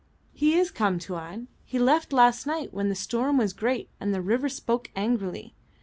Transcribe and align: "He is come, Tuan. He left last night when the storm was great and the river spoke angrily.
"He 0.33 0.55
is 0.55 0.71
come, 0.71 0.97
Tuan. 0.97 1.47
He 1.63 1.77
left 1.77 2.11
last 2.11 2.47
night 2.47 2.73
when 2.73 2.89
the 2.89 2.95
storm 2.95 3.37
was 3.37 3.53
great 3.53 3.87
and 3.99 4.11
the 4.11 4.19
river 4.23 4.49
spoke 4.49 4.89
angrily. 4.95 5.53